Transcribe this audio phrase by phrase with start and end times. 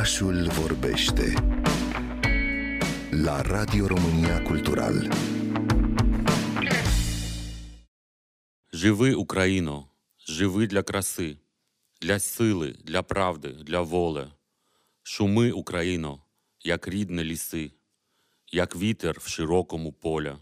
[0.00, 1.32] Orașul vorbește
[3.10, 5.12] la Radio România Cultural.
[8.72, 9.88] Живи, Україно,
[10.28, 11.38] живи для краси,
[12.00, 14.26] для сили, для правди, для волі.
[15.02, 16.22] Шуми, Україно,
[16.64, 17.70] як рідне ліси,
[18.52, 20.32] як вітер в широкому полі.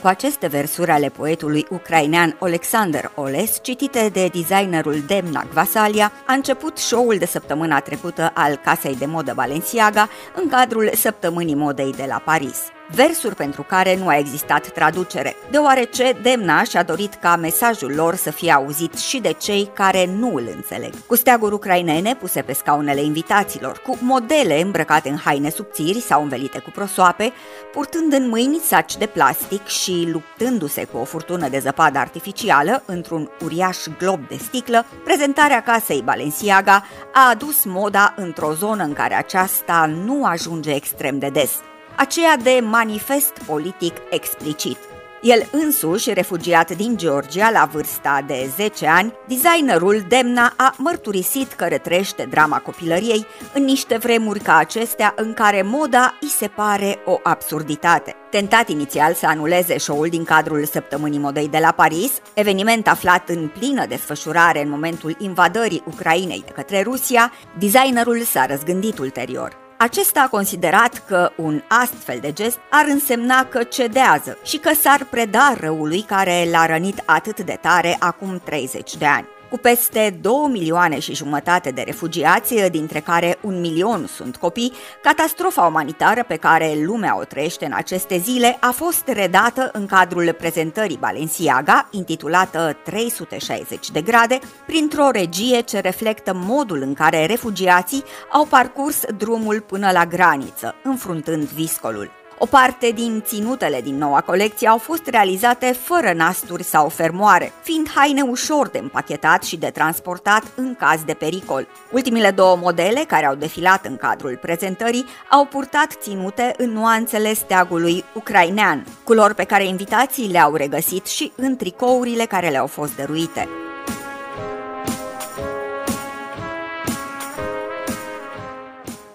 [0.00, 6.78] Cu aceste versuri ale poetului ucrainean Alexander Oles, citite de designerul Demna Gvasalia, a început
[6.78, 12.22] show-ul de săptămâna trecută al casei de modă Balenciaga în cadrul săptămânii modei de la
[12.24, 12.58] Paris
[12.94, 18.30] versuri pentru care nu a existat traducere, deoarece Demna și-a dorit ca mesajul lor să
[18.30, 20.92] fie auzit și de cei care nu îl înțeleg.
[21.06, 26.58] Cu steaguri ucrainene puse pe scaunele invitaților, cu modele îmbrăcate în haine subțiri sau învelite
[26.58, 27.32] cu prosoape,
[27.72, 33.30] purtând în mâini saci de plastic și luptându-se cu o furtună de zăpadă artificială într-un
[33.44, 39.90] uriaș glob de sticlă, prezentarea casei Balenciaga a adus moda într-o zonă în care aceasta
[40.04, 41.50] nu ajunge extrem de des–
[41.96, 44.78] aceea de manifest politic explicit.
[45.22, 51.64] El însuși, refugiat din Georgia la vârsta de 10 ani, designerul Demna a mărturisit că
[51.64, 57.18] retrăiește drama copilăriei în niște vremuri ca acestea în care moda îi se pare o
[57.22, 58.14] absurditate.
[58.30, 63.48] Tentat inițial să anuleze show-ul din cadrul Săptămânii Modei de la Paris, eveniment aflat în
[63.48, 69.60] plină desfășurare în momentul invadării Ucrainei de către Rusia, designerul s-a răzgândit ulterior.
[69.82, 75.06] Acesta a considerat că un astfel de gest ar însemna că cedează și că s-ar
[75.10, 80.34] preda răului care l-a rănit atât de tare acum 30 de ani cu peste 2
[80.50, 84.72] milioane și jumătate de refugiați, dintre care un milion sunt copii,
[85.02, 90.34] catastrofa umanitară pe care lumea o trăiește în aceste zile a fost redată în cadrul
[90.38, 98.46] prezentării Balenciaga, intitulată 360 de grade, printr-o regie ce reflectă modul în care refugiații au
[98.46, 102.21] parcurs drumul până la graniță, înfruntând viscolul.
[102.44, 107.90] O parte din ținutele din noua colecție au fost realizate fără nasturi sau fermoare, fiind
[107.94, 111.66] haine ușor de împachetat și de transportat în caz de pericol.
[111.92, 118.04] Ultimile două modele care au defilat în cadrul prezentării au purtat ținute în nuanțele steagului
[118.14, 123.48] ucrainean, culori pe care invitații le-au regăsit și în tricourile care le-au fost dăruite.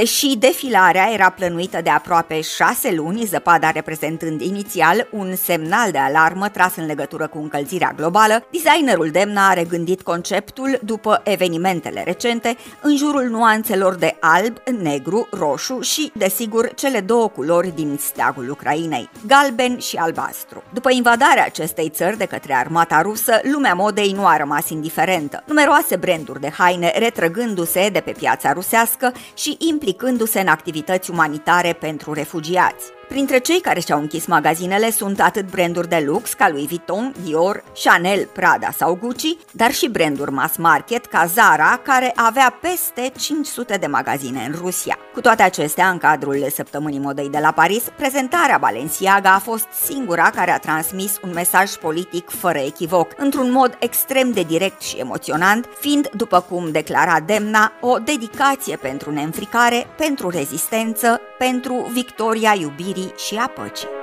[0.00, 6.48] Deși defilarea era plănuită de aproape șase luni, zăpada reprezentând inițial un semnal de alarmă
[6.48, 12.96] tras în legătură cu încălzirea globală, designerul Demna a regândit conceptul după evenimentele recente în
[12.96, 19.78] jurul nuanțelor de alb, negru, roșu și, desigur, cele două culori din steagul Ucrainei, galben
[19.78, 20.62] și albastru.
[20.72, 25.42] După invadarea acestei țări de către armata rusă, lumea modei nu a rămas indiferentă.
[25.46, 29.56] Numeroase branduri de haine retrăgându-se de pe piața rusească și
[29.90, 32.99] implicându-se în activități umanitare pentru refugiați.
[33.10, 37.64] Printre cei care și-au închis magazinele sunt atât branduri de lux ca Louis Vuitton, Dior,
[37.82, 43.76] Chanel, Prada sau Gucci, dar și branduri mass market ca Zara, care avea peste 500
[43.76, 44.98] de magazine în Rusia.
[45.12, 50.30] Cu toate acestea, în cadrul săptămânii modei de la Paris, prezentarea Balenciaga a fost singura
[50.34, 55.68] care a transmis un mesaj politic fără echivoc, într-un mod extrem de direct și emoționant,
[55.80, 63.36] fiind, după cum declara Demna, o dedicație pentru neînfricare, pentru rezistență, pentru victoria iubirii și
[63.36, 63.99] a păcii.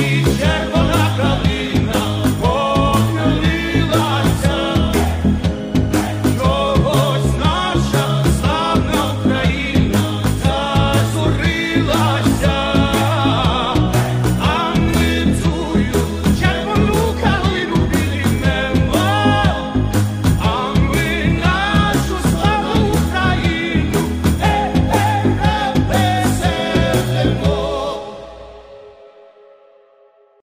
[0.00, 0.59] Yeah.